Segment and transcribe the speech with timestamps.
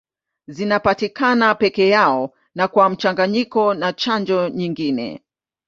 [0.47, 5.23] Zinapatikana peke yao na kwa mchanganyiko na chanjo nyingine.